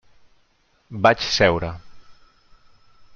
Vaig 1.05 1.27
seure. 1.35 1.71